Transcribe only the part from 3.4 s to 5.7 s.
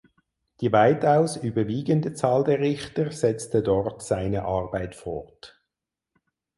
dort seine Arbeit fort.